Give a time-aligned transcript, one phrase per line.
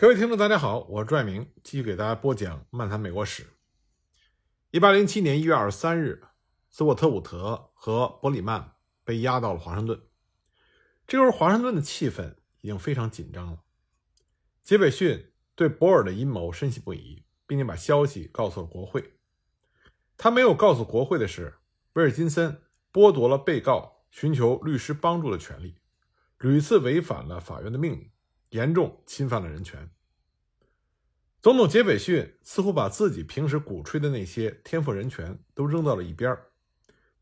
[0.00, 3.42] 各位听众，大家好，我是拽明，继续给大家播讲《漫谈美国史》。
[4.70, 6.22] 一八零七年一月二十三日，
[6.70, 10.00] 斯沃特伍德和伯里曼被押到了华盛顿。
[11.04, 13.64] 这时候，华盛顿的气氛已经非常紧张了。
[14.62, 19.14] 杰斐逊对博尔的阴谋深信不疑，并且把消息告诉了国会。
[20.16, 21.56] 他没有告诉国会的是，
[21.94, 22.62] 威尔金森
[22.92, 25.80] 剥夺了被告寻求律师帮助的权利，
[26.38, 28.12] 屡次违反了法院的命令。
[28.50, 29.90] 严重侵犯了人权。
[31.40, 36.36] 总统杰斐逊似乎把自己平时鼓吹的那些天赋人权都扔到了一边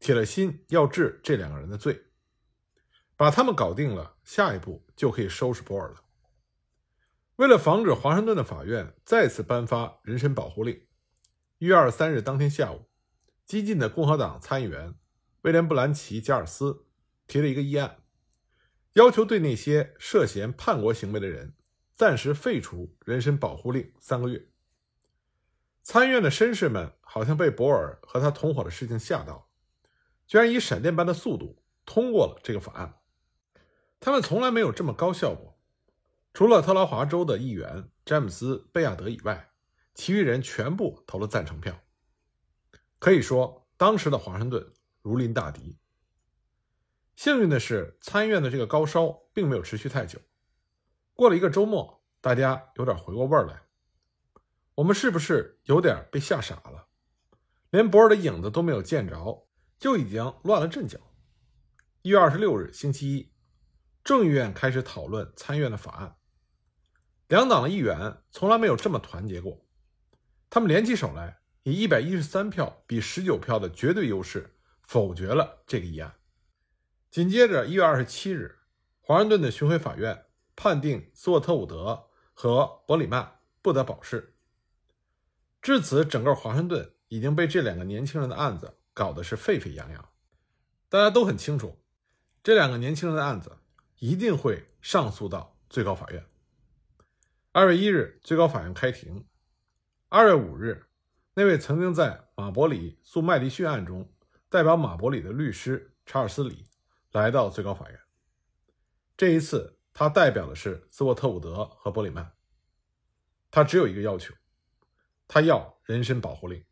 [0.00, 2.04] 铁了心要治这两个人的罪，
[3.16, 6.02] 把他们搞定了，下一步就可以收拾博尔了。
[7.36, 10.80] 为了防止华盛顿的法院再次颁发人身保护令，
[11.58, 12.86] 一月二十三日当天下午，
[13.44, 14.94] 激进的共和党参议员
[15.42, 16.86] 威廉·布兰奇·加尔斯
[17.26, 17.98] 提了一个议案。
[18.96, 21.54] 要求对那些涉嫌叛国行为的人
[21.94, 24.48] 暂时废除人身保护令三个月。
[25.82, 29.50] 参议院的绅士们好像被博尔和他同伙的事情吓到，
[30.26, 32.98] 居然以闪电般的速度通过了这个法案。
[34.00, 35.58] 他们从来没有这么高效过。
[36.32, 39.50] 除了特拉华州的议员詹姆斯·贝亚德以外，
[39.92, 41.78] 其余人全部投了赞成票。
[42.98, 44.72] 可以说，当时的华盛顿
[45.02, 45.76] 如临大敌。
[47.16, 50.20] 幸运的是，参议院的这个高烧并没有持续太久。
[51.14, 53.62] 过了一个周末，大家有点回过味儿来。
[54.74, 56.88] 我们是不是有点被吓傻了？
[57.70, 60.98] 连博尔的影子都没有见着，就已经乱了阵脚。
[62.02, 63.32] 一月二十六日，星期一，
[64.04, 66.16] 众议院开始讨论参议院的法案。
[67.28, 69.66] 两党的议员从来没有这么团结过，
[70.50, 76.14] 他们联起手来，以一百一十三票比十九票的绝对优势否决了这个议案。
[77.16, 78.58] 紧接着，一月二十七日，
[79.00, 84.34] 华盛顿的巡回法院判定斯沃特伍德和伯里曼不得保释。
[85.62, 90.08] 至此，整个华盛顿已经被这两个年轻人的案子搞得是沸沸扬扬。
[90.90, 91.82] 大家都很清楚，
[92.42, 93.56] 这两个年轻人的案子
[93.98, 96.22] 一定会上诉到最高法院。
[97.52, 99.26] 二月一日，最高法院开庭。
[100.10, 100.84] 二月五日，
[101.32, 104.12] 那位曾经在马伯里诉麦迪逊案中
[104.50, 106.66] 代表马伯里的律师查尔斯·里。
[107.16, 107.98] 来到最高法院，
[109.16, 112.30] 这一次他代表的是斯沃特伍德和伯里曼。
[113.50, 114.34] 他只有一个要求，
[115.26, 116.62] 他要人身保护令。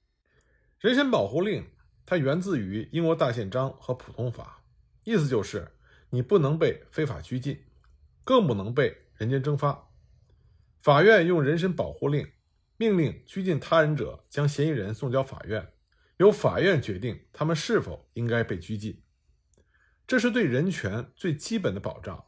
[0.80, 1.66] 人身保护令
[2.04, 4.62] 它源自于英国大宪章和普通法，
[5.04, 5.66] 意思就是
[6.10, 7.64] 你不能被非法拘禁，
[8.22, 9.90] 更不能被人间蒸发。
[10.82, 12.30] 法院用人身保护令
[12.76, 15.72] 命令拘禁他人者将嫌疑人送交法院，
[16.18, 19.02] 由法院决定他们是否应该被拘禁。
[20.06, 22.24] 这是对人权最基本的保障，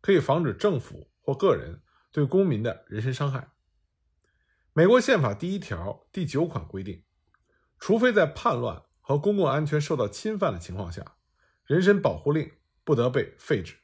[0.00, 3.52] 可以防止政府或个人对公民的人身伤害。
[4.72, 7.04] 美国宪法第一条第九款规定，
[7.78, 11.16] 除非在叛乱和公共安全受到侵犯的情况下，
[11.64, 12.50] 人身保护令
[12.82, 13.76] 不得被废止。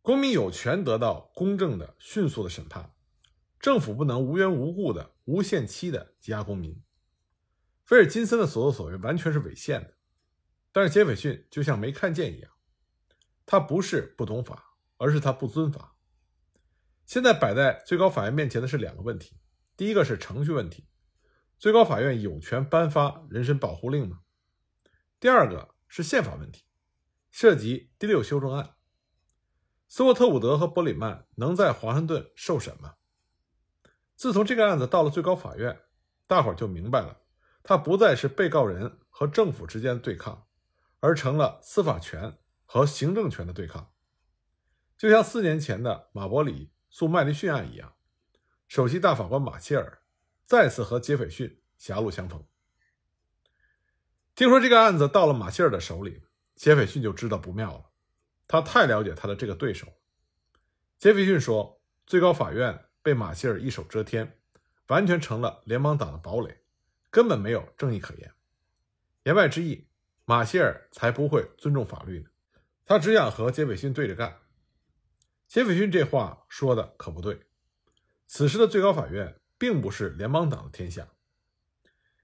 [0.00, 2.94] 公民有权得到公正的、迅速的审判，
[3.58, 6.80] 政府不能无缘无故的、无限期的羁押公民。
[7.84, 9.95] 菲尔金森的所作所为完全是违宪的。
[10.76, 12.52] 但是杰斐逊就像没看见一样，
[13.46, 15.96] 他不是不懂法，而是他不遵法。
[17.06, 19.40] 现在摆在最高法院面前的是两个问题：
[19.74, 20.86] 第一个是程序问题，
[21.56, 24.20] 最高法院有权颁发人身保护令吗？
[25.18, 26.66] 第二个是宪法问题，
[27.30, 28.74] 涉及第六修正案。
[29.88, 32.96] 斯沃特伍德和伯里曼能在华盛顿受审吗？
[34.14, 35.80] 自从这个案子到了最高法院，
[36.26, 37.22] 大伙儿就明白了，
[37.62, 40.45] 他不再是被告人和政府之间的对抗。
[41.06, 43.92] 而成了司法权和行政权的对抗，
[44.98, 47.94] 就像四年前的马伯里诉麦迪逊案一样，
[48.66, 50.02] 首席大法官马歇尔
[50.46, 52.44] 再次和杰斐逊狭路相逢。
[54.34, 56.24] 听说这个案子到了马歇尔的手里，
[56.56, 57.84] 杰斐逊就知道不妙了，
[58.48, 59.86] 他太了解他的这个对手。
[60.98, 64.40] 杰斐逊说：“最高法院被马歇尔一手遮天，
[64.88, 66.64] 完全成了联邦党的堡垒，
[67.10, 68.34] 根本没有正义可言。”
[69.22, 69.85] 言外之意。
[70.28, 72.26] 马歇尔才不会尊重法律呢，
[72.84, 74.40] 他只想和杰斐逊对着干。
[75.46, 77.42] 杰斐逊这话说的可不对。
[78.26, 81.06] 此时的最高法院并不是联邦党的天下。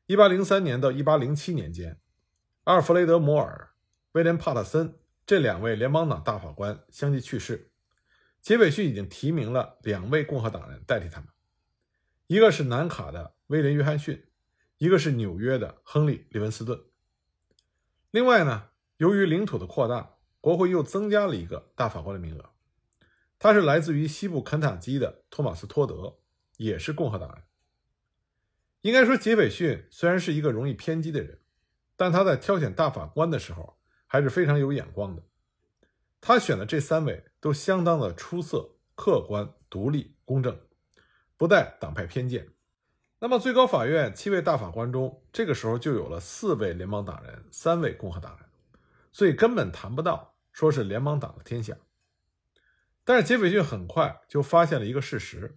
[0.06, 2.00] 一八零三年到一八零七年间，
[2.64, 3.70] 阿尔弗雷德·摩尔、
[4.10, 7.70] 威廉·帕特森这两位联邦党大法官相继去世，
[8.40, 11.28] 杰斐逊已经提名了两位共和党人代替他们，
[12.26, 14.26] 一个是南卡的威廉·约翰逊，
[14.78, 16.82] 一个是纽约的亨利·利文斯顿。
[18.12, 18.68] 另外呢，
[18.98, 22.50] 由于领土的扩大，国会又增加了一个大法官的名额。
[23.38, 26.18] 他是来自于西部肯塔基的托马斯·托德，
[26.58, 27.42] 也是共和党人。
[28.82, 31.40] 应该说，杰斐逊虽然是一个容易偏激的人，
[31.96, 35.22] 但他在挑选大法官的时候还是非常有眼光的。
[36.20, 40.60] 他选的这三位都相当的出色、客观、独立、公正，
[41.38, 42.46] 不带党派偏见。
[43.24, 48.48] 那么，最高法院七位大法官中，这个时候就有了四位联邦党人，三位共和党人，
[49.12, 51.76] 所以根本谈不到说是联邦党的天下。
[53.04, 55.56] 但是杰斐逊很快就发现了一个事实：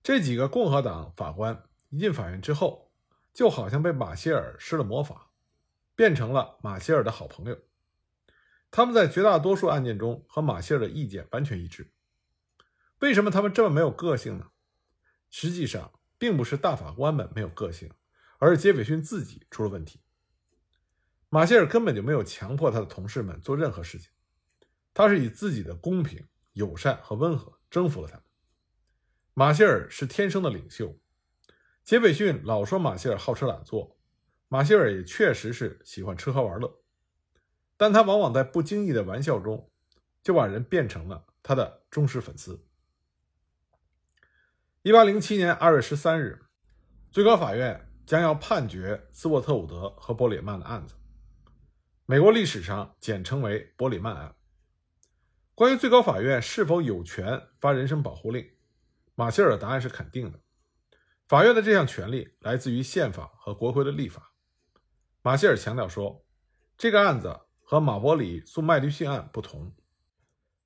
[0.00, 2.92] 这几个共和党法官一进法院之后，
[3.34, 5.32] 就好像被马歇尔施了魔法，
[5.96, 7.58] 变成了马歇尔的好朋友。
[8.70, 11.90] 他们在绝大多数案件中和马歇尔的意见完全一致。
[13.00, 14.52] 为什么他们这么没有个性呢？
[15.30, 15.90] 实际上，
[16.20, 17.90] 并不是大法官们没有个性，
[18.38, 20.02] 而是杰斐逊自己出了问题。
[21.30, 24.10] 马歇尔根本就没有强迫他的同事们做任何事情，
[24.92, 28.24] 他是以自己的公平、友善和温和征服了他们。
[29.32, 30.94] 马歇尔是天生的领袖，
[31.82, 33.96] 杰斐逊老说马歇尔好吃懒做，
[34.48, 36.82] 马歇尔也确实是喜欢吃喝玩乐，
[37.78, 39.70] 但他往往在不经意的玩笑中，
[40.22, 42.66] 就把人变成了他的忠实粉丝。
[44.82, 46.46] 一八零七年二月十三日，
[47.12, 50.94] 最高法院将要判决斯沃特伍德和伯里曼的案子，
[52.06, 54.34] 美国历史上简称为伯里曼案。
[55.54, 58.50] 关于最高法院是否有权发人身保护令，
[59.14, 60.40] 马歇尔的答案是肯定的。
[61.28, 64.32] 法院的这项权利来自于宪法和国会的立法。
[65.20, 66.24] 马歇尔强调说，
[66.78, 69.76] 这个案子和马伯里诉麦迪逊案不同，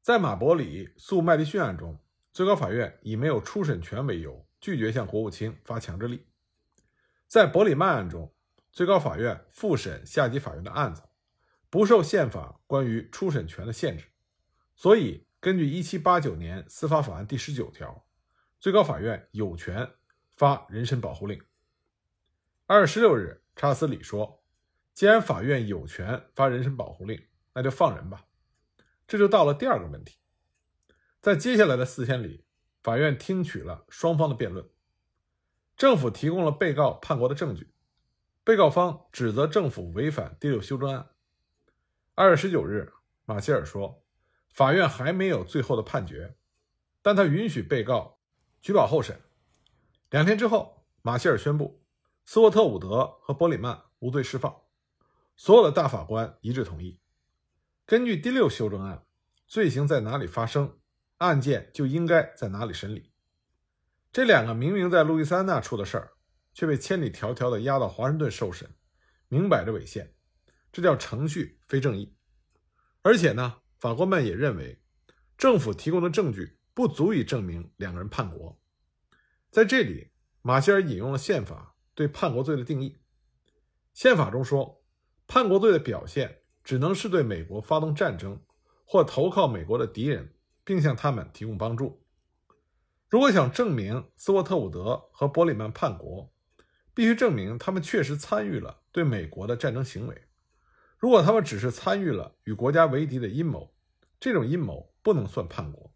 [0.02, 1.98] 在马伯里诉麦迪逊案中。
[2.34, 6.26] 最高法院以没有初审权为由，拒绝向国务卿发强制力。
[7.28, 8.34] 在伯里曼案中，
[8.72, 11.04] 最高法院复审下级法院的案子，
[11.70, 14.06] 不受宪法关于初审权的限制，
[14.74, 18.04] 所以根据1789年司法法案第十九条，
[18.58, 19.88] 最高法院有权
[20.36, 21.40] 发人身保护令。
[22.66, 24.42] 二月十六日，查尔斯·里说
[24.92, 28.24] ：“既然法院有权发人身保护令，那就放人吧。”
[29.06, 30.16] 这就到了第二个问题。
[31.24, 32.44] 在接下来的四天里，
[32.82, 34.68] 法院听取了双方的辩论。
[35.74, 37.72] 政府提供了被告叛国的证据，
[38.44, 41.08] 被告方指责政府违反第六修正案。
[42.14, 42.92] 二月十九日，
[43.24, 44.04] 马歇尔说，
[44.50, 46.36] 法院还没有最后的判决，
[47.00, 48.18] 但他允许被告
[48.60, 49.18] 取保候审。
[50.10, 51.82] 两天之后，马歇尔宣布，
[52.26, 54.54] 斯沃特伍德和伯里曼无罪释放。
[55.36, 57.00] 所有的大法官一致同意，
[57.86, 59.06] 根据第六修正案，
[59.46, 60.76] 罪行在哪里发生？
[61.24, 63.10] 案件就应该在哪里审理？
[64.12, 66.12] 这两个明明在路易斯安那出的事儿，
[66.52, 68.68] 却被千里迢迢的押到华盛顿受审，
[69.28, 70.14] 明摆着违宪，
[70.70, 72.14] 这叫程序非正义。
[73.02, 74.80] 而且呢，法官们也认为，
[75.36, 78.60] 政府提供的证据不足以证明两个人叛国。
[79.50, 80.10] 在这里，
[80.42, 82.98] 马歇尔引用了宪法对叛国罪的定义。
[83.94, 84.84] 宪法中说，
[85.26, 88.40] 叛国罪的表现只能是对美国发动战争
[88.84, 90.33] 或投靠美国的敌人。
[90.64, 92.04] 并向他们提供帮助。
[93.08, 96.32] 如果想证明斯沃特伍德和伯里曼叛国，
[96.94, 100.28] 必须证明他们确实参与了对美国的战争行为。
[100.98, 103.74] 如果他们只是参与了与国家为敌的阴谋，
[104.18, 105.94] 这种阴谋不能算叛国。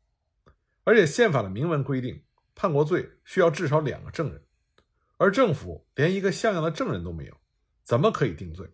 [0.84, 2.24] 而且宪法的明文规定，
[2.54, 4.44] 叛国罪需要至少两个证人，
[5.16, 7.36] 而政府连一个像样的证人都没有，
[7.84, 8.70] 怎么可以定罪？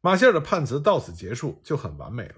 [0.00, 2.36] 马歇尔的判词到此结束就很完美了，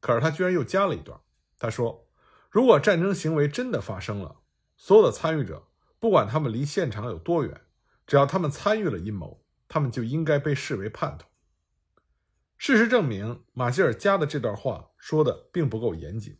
[0.00, 1.18] 可是他居然又加了一段。
[1.58, 2.08] 他说
[2.50, 4.40] ：“如果战争行为真的发生了，
[4.76, 5.66] 所有的参与者，
[5.98, 7.60] 不管他们离现场有多远，
[8.06, 11.26] 只要他们参与了阴谋，他们就应该被视为叛徒。”
[12.56, 16.38] 事实证明，马歇尔加的这段话说的并不够严谨，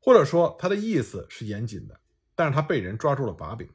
[0.00, 2.00] 或者说他的意思是严谨的，
[2.34, 3.68] 但是他被人抓住了把柄。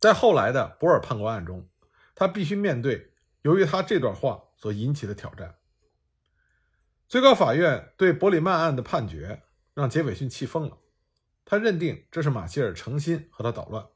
[0.00, 1.68] 在后来的博尔叛国案中，
[2.14, 5.56] 他必须面对由于他这段话所引起的挑战。
[7.06, 9.42] 最高法院对伯里曼案的判决
[9.74, 10.78] 让杰斐逊气疯了，
[11.44, 13.86] 他认定这是马歇尔诚心和他捣乱。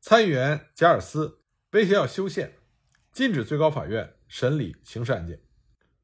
[0.00, 1.42] 参议员贾尔斯
[1.72, 2.54] 威胁要修宪，
[3.12, 5.42] 禁止最高法院审理刑事案件。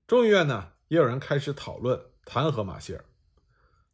[0.07, 3.05] 众议院呢，也有人开始讨论弹劾马歇尔，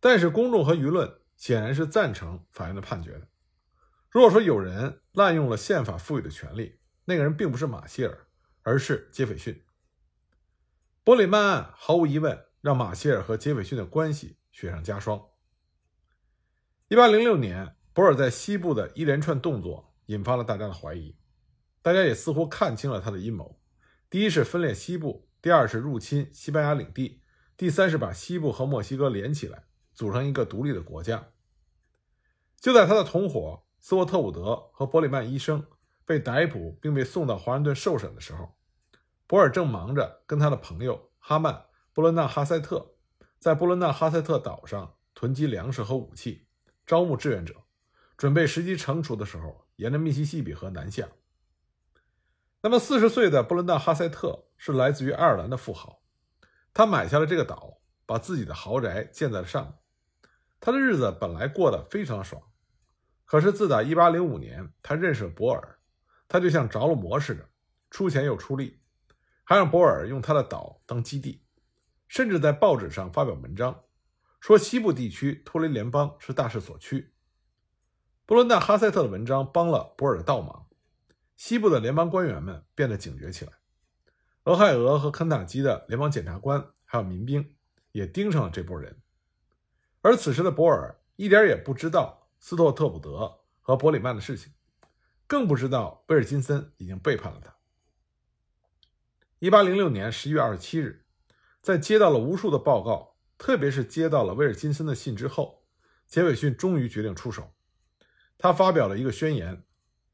[0.00, 3.28] 但是公众和舆论显然是赞成法院的判决的。
[4.10, 8.26] 如果说有人滥用了宪法赋予的权利，那个人并不是马歇尔，
[8.62, 9.62] 而是杰斐逊。
[11.08, 15.18] 伯里曼案毫无疑问让马歇尔和杰斐逊的关系雪上加霜。
[16.88, 21.16] 一八零六年，博尔在西部的一连串动作引发了大家的怀疑，
[21.80, 23.58] 大家也似乎看清了他的阴谋：
[24.10, 27.22] 第一是分裂西部，第二是入侵西班牙领地，
[27.56, 31.30] 第三是把西部和墨西哥连起来，组成一个独立的国家。
[32.60, 35.66] 就在他的同伙斯沃特伍德和伯里曼医生
[36.04, 38.57] 被逮捕并被送到华盛顿受审的时候，
[39.28, 41.52] 博尔正忙着跟他的朋友哈曼·
[41.92, 42.94] 布伦纳哈塞特
[43.38, 46.46] 在布伦纳哈塞特岛上囤积粮食和武器，
[46.86, 47.54] 招募志愿者，
[48.16, 51.06] 准备时机成熟的时候沿着密西西比河南下。
[52.62, 56.00] 那么，四十岁的布伦纳哈塞特是来自于爱尔兰的富豪，
[56.72, 59.74] 他买下了这个岛，把自己的豪宅建在了上面。
[60.58, 62.42] 他的日子本来过得非常爽，
[63.26, 65.78] 可是自打1805年他认识了博尔，
[66.26, 67.46] 他就像着了魔似的，
[67.90, 68.80] 出钱又出力，
[69.48, 71.42] 还让博尔用他的岛当基地，
[72.06, 73.84] 甚至在报纸上发表文章，
[74.40, 77.14] 说西部地区脱离联邦是大势所趋。
[78.26, 80.68] 布伦纳哈塞特的文章帮了博尔的倒忙，
[81.34, 83.52] 西部的联邦官员们变得警觉起来，
[84.44, 87.56] 俄亥俄和肯塔基的联邦检察官还有民兵
[87.92, 89.00] 也盯上了这波人。
[90.02, 94.52] 而此时的博尔一点也不知道斯托特普德和伯里曼的事情，
[95.26, 97.56] 更不知道威尔金森已经背叛了他。
[99.40, 101.04] 一八零六年十一月二十七日，
[101.62, 105.64] 在接到了无数的报告，特别是接到了威尔金森的信之后，
[106.06, 107.54] 杰斐逊终于决定出手。
[108.36, 109.64] 他发表了一个宣言，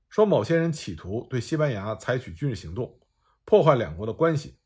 [0.09, 3.01] 说某些人企图对西班牙采取军事行动，
[3.45, 4.59] 破坏两国的关系，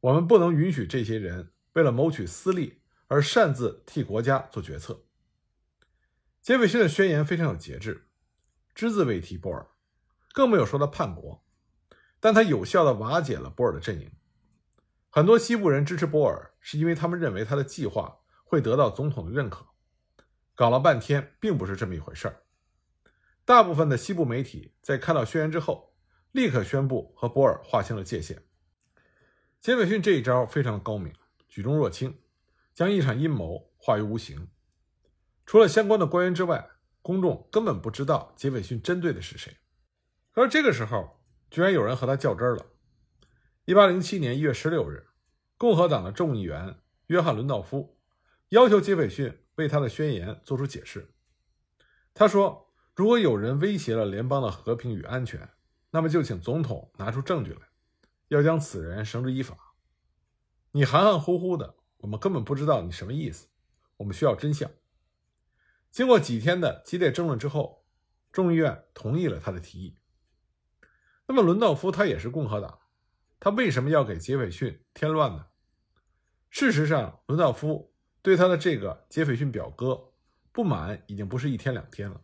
[0.00, 2.82] 我们不能允许这些人为了谋取私利。
[3.10, 5.06] 而擅自替国家做决策。
[6.42, 8.06] 杰斐逊的宣言非常有节制，
[8.74, 9.66] 只字未提波尔，
[10.34, 11.42] 更没有说他叛国，
[12.28, 14.12] 但他有效地瓦解了波尔的阵营。
[15.08, 19.66] 很多西部人支持波尔，是因为他们认为他的计划会得到总统的认可。
[20.54, 22.42] 搞了半天，并不是这么一回事儿。
[23.46, 25.94] 大部分的西部媒体在看到宣言之后，
[26.32, 28.42] 立刻宣布和波尔划清了界限。
[29.58, 31.10] 杰斐逊这一招非常的高明，
[31.48, 32.14] 举重若轻。
[32.74, 34.48] 将一场阴谋化于无形。
[35.46, 36.68] 除了相关的官员之外，
[37.00, 39.56] 公众根本不知道杰斐逊针对的是谁。
[40.34, 41.17] 而这个时候，
[41.50, 42.66] 居然有人和他较真了。
[43.64, 45.06] 一八零七年一月十六日，
[45.56, 47.98] 共和党的众议员约翰·伦道夫
[48.48, 51.12] 要求杰斐逊为他的宣言做出解释。
[52.14, 55.48] 他说：“如果有人威胁了联邦的和平与安全，
[55.90, 57.60] 那么就请总统拿出证据来，
[58.28, 59.56] 要将此人绳之以法。
[60.72, 63.48] 你含含糊糊的。”我们根本不知道你什么意思，
[63.96, 64.70] 我们需要真相。
[65.90, 67.84] 经过几天的激烈争论之后，
[68.30, 69.97] 众议院同意了他的提议。
[71.28, 72.80] 那么伦道夫他也是共和党，
[73.38, 75.46] 他为什么要给杰斐逊添乱呢？
[76.50, 80.14] 事实上，伦道夫对他的这个杰斐逊表哥
[80.50, 82.20] 不满已经不是一天两天了。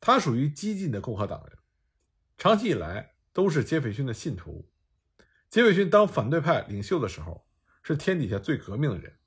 [0.00, 1.58] 他属于激进的共和党人，
[2.36, 4.70] 长期以来都是杰斐逊的信徒。
[5.48, 7.46] 杰斐逊当反对派领袖的时候。
[7.84, 9.18] 是天底下最革命的人，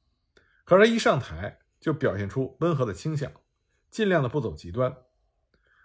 [0.63, 3.29] 可是他一上台就表现出温和的倾向，
[3.91, 4.95] 尽量的不走极端。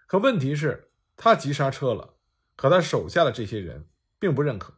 [0.07, 2.15] 可问题是，他急刹车了，
[2.61, 3.89] 可他手下的这些人
[4.19, 4.77] 并不认可。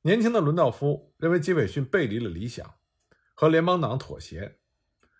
[0.00, 2.76] 年轻的伦道夫认为杰斐逊背离了理想，
[3.34, 4.58] 和联邦党妥协，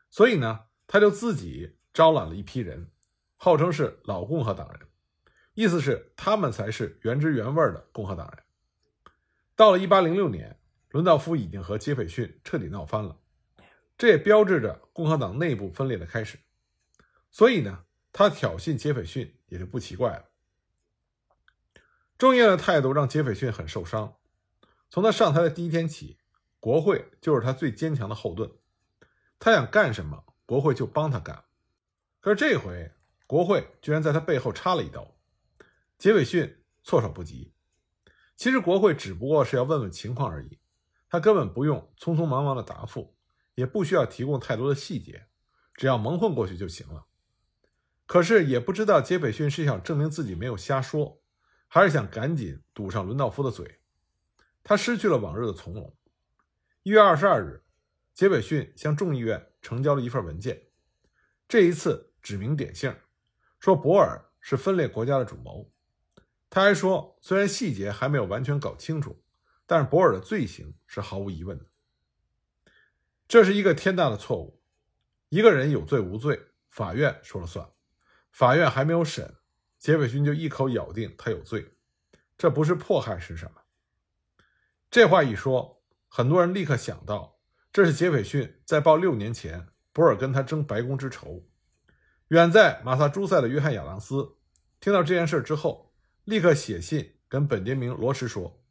[0.08, 2.90] 所以呢，他就自己招揽了一批人，
[3.36, 4.80] 号称是老共和党人，
[5.52, 8.42] 意思是他们才是原汁原味的共和党人。
[9.54, 10.58] 到了1806年。
[10.88, 13.18] 伦道夫已经和杰斐逊彻底闹翻了，
[13.96, 16.38] 这也标志着共和党内部分裂的开始。
[17.30, 20.31] 所以呢，他挑衅杰斐逊也就不奇怪了。
[22.22, 24.14] 众议院的态度让杰斐逊很受伤。
[24.88, 26.18] 从他上台的第一天起，
[26.60, 28.48] 国会就是他最坚强的后盾。
[29.40, 31.42] 他想干什么，国会就帮他干。
[32.20, 32.92] 可是这回，
[33.26, 35.16] 国会居然在他背后插了一刀，
[35.98, 37.52] 杰斐逊措手不及。
[38.36, 40.60] 其实，国会只不过是要问问情况而已。
[41.08, 43.16] 他根本不用匆匆忙忙的答复，
[43.56, 45.26] 也不需要提供太多的细节，
[45.74, 47.06] 只要蒙混过去就行了。
[48.06, 51.20] 可是也不知道杰斐逊是想证明自己没有瞎说，
[51.74, 53.80] 还是想赶紧堵上伦道夫的嘴。
[54.62, 55.96] 他失去了往日的从容。
[56.82, 57.64] 一月二十二日，
[58.12, 60.64] 杰斐逊向众议院呈交了一份文件，
[61.48, 62.94] 这一次指名点姓，
[63.58, 65.72] 说博尔是分裂国家的主谋。
[66.50, 69.24] 他还说，虽然细节还没有完全搞清楚。
[69.64, 71.64] 但是博尔的罪行是毫无疑问的，
[73.26, 74.60] 这是一个天大的错误。
[75.30, 77.66] 一个人有罪无罪，法院说了算。
[78.30, 79.36] 法院还没有审，
[79.82, 81.74] 杰斐逊就一口咬定他有罪，
[82.38, 83.62] 这不是迫害是什么？
[84.88, 87.40] 这话一说，很多人立刻想到，
[87.72, 91.48] 这是杰斐逊在报六年前博尔跟他争白宫之仇。
[92.28, 94.36] 远在马萨诸塞的约翰亚当斯
[94.78, 98.62] 听到这件事之后，立刻写信跟本杰明罗什说。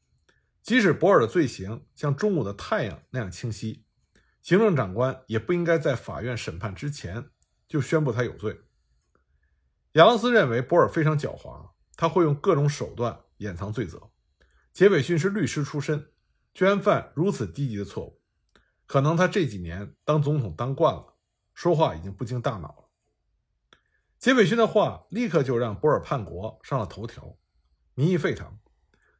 [0.62, 3.84] 即使博尔的罪行像中午的太阳那样清晰，
[4.42, 7.32] 行政长官也不应该在法院审判之前
[7.68, 8.62] 就宣布他有罪。
[9.94, 14.10] 亚当斯认为博尔非常狡猾，他会用各种手段掩藏罪责。
[14.72, 16.12] 杰斐逊是律师出身，
[16.54, 18.22] 居然犯如此低级的错误，
[18.86, 21.18] 可能他这几年当总统当惯了，
[21.54, 22.90] 说话已经不经大脑了。
[24.18, 27.36] 杰斐逊的话立刻就让博尔叛国上了头条，
[27.94, 28.60] 民意沸腾，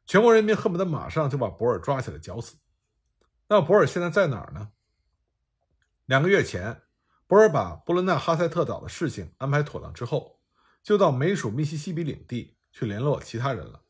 [0.06, 2.56] 全国人民恨不得马上就把博尔抓起来绞死。
[3.48, 4.70] 那博尔现在在哪儿呢？
[6.06, 6.80] 两个月前，
[7.26, 10.40] 博尔把布伦纳哈塞特岛的事情安排妥当之后，
[10.82, 13.82] 就到美属密西西比领地去联络其他人了。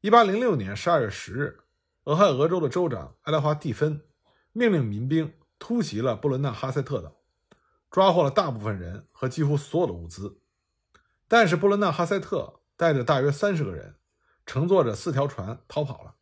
[0.00, 1.60] 一八零六年十二月十日，
[2.04, 4.04] 俄亥俄州的州长爱德华蒂芬
[4.52, 7.20] 命令民兵突袭了布伦纳哈塞特岛，
[7.90, 10.40] 抓获了大部分人和几乎所有的物资。
[11.26, 13.96] 但是布伦纳哈塞特带着大约三十个人，
[14.46, 16.14] 乘坐着四条船逃跑了。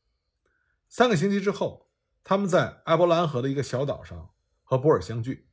[0.88, 1.90] 三个星期之后，
[2.24, 4.30] 他们在埃伯兰河的一个小岛上。
[4.68, 5.48] 和博尔相聚，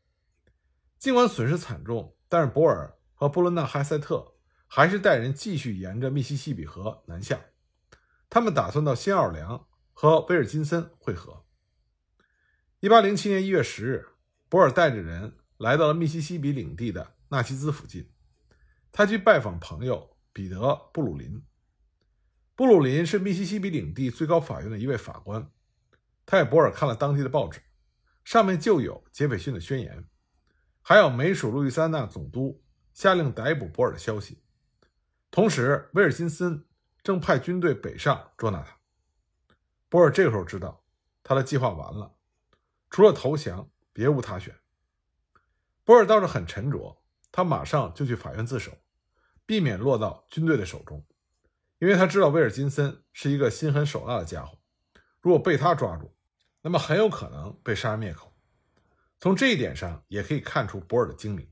[0.98, 4.36] 尽管损失惨重，但是博尔和布伦纳哈塞特
[4.68, 7.40] 还是带人继续沿着密西西比河南下。
[8.30, 11.46] 他们打算到新奥尔良和威尔金森会合。
[12.80, 14.08] 一八零七年一月十日，
[14.50, 18.10] 博尔带着人来到了密西西比领地的纳西兹附近，
[18.92, 20.58] 他去拜访朋友彼得·
[20.92, 21.44] 布鲁林。
[22.56, 25.50] 布鲁林是密西西比领地最高法院的一位法官，
[26.26, 27.62] 他给博尔看了当地的报纸。
[28.24, 30.08] 上面就有杰斐逊的宣言，
[30.82, 34.42] 还有美属路易斯安那总督下令逮捕博尔的消息。
[35.30, 36.66] 同时，威尔金森
[37.04, 38.78] 正派军队北上捉拿他。
[39.90, 40.84] 博尔这个时候知道
[41.24, 42.16] 他的计划完了，
[42.90, 44.56] 除了投降，别无他选。
[45.84, 48.72] 博尔倒是很沉着，他马上就去法院自首，
[49.46, 51.06] 避免落到军队的手中，
[51.80, 54.58] 因为他知道威尔金森是一个心狠手辣的家伙，
[55.20, 56.16] 如果被他抓住。
[56.66, 58.34] 那么很有可能被杀人灭口。
[59.20, 61.46] 从这一点上也可以看出博尔的精明。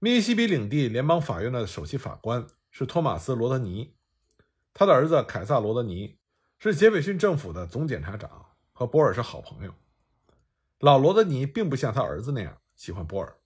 [0.00, 3.96] 密西西比领地联邦法院的首席法官是托马斯·罗德尼，
[4.72, 6.18] 他的儿子凯撒·罗德尼
[6.60, 9.74] 是杰斐逊政府的总检察长，和博尔是好朋友。
[10.78, 13.36] 老罗德尼并不像他儿子那样喜欢博尔，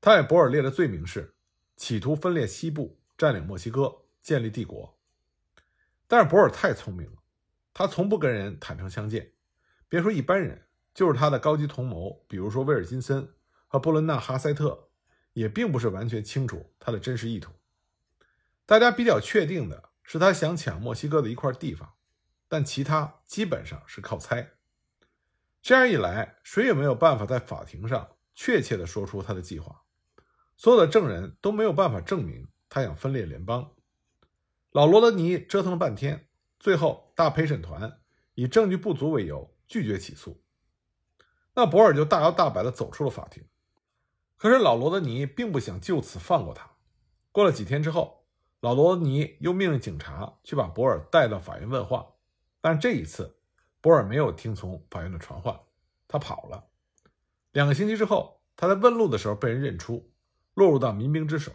[0.00, 1.34] 他给博尔列的罪名是
[1.74, 3.92] 企图分裂西部、占领墨西哥、
[4.22, 4.96] 建立帝国。
[6.06, 7.16] 但是博尔太聪明了，
[7.74, 9.32] 他从不跟人坦诚相见。
[9.88, 10.62] 别说一般人，
[10.94, 13.28] 就是他的高级同谋，比如说威尔金森
[13.66, 14.90] 和布伦纳哈塞特，
[15.32, 17.52] 也并不是完全清楚他的真实意图。
[18.66, 21.94] 大家比较确定的是，他想抢墨西哥的一块地方，
[22.48, 24.52] 但其他基本上是靠猜。
[25.60, 29.82] 这样一来，谁也没有办法在法庭上确切地说出他的计划，
[30.56, 33.70] 所有的证人都没有办法证明他想分裂联邦。
[34.70, 38.00] 老罗德尼折腾了半天，最后大陪审团
[38.34, 39.50] 以证据不足为由。
[39.68, 40.44] 拒绝起诉，
[41.54, 43.42] 那博尔就大摇大摆地走出了法庭。
[44.42, 46.68] 可是老罗德尼并不想就此放过他。
[47.30, 48.26] 过了几天之后，
[48.58, 52.04] 老罗德尼又命令警察去把博尔带到法院问话，
[52.60, 53.38] 但这一次，
[53.80, 55.56] 博尔没有听从法院的传唤，
[56.08, 56.64] 他跑了。
[57.52, 60.10] 两个星期之后，他在问路的时候被人认出，
[60.54, 61.52] 落入到民兵之手。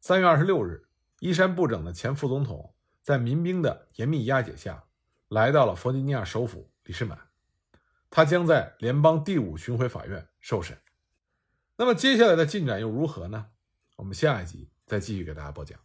[0.00, 0.88] 三月二十六日，
[1.20, 4.82] 衣衫不整的前副总统在民兵的严密押解下，
[5.28, 6.72] 来到了弗吉尼亚首府。
[6.82, 7.16] 李士满，
[8.10, 10.76] 他将在联邦第五巡回法院受审。
[11.76, 13.46] 那么接下来的进展又如何呢？
[13.96, 15.83] 我们下一集再继续给大家播讲。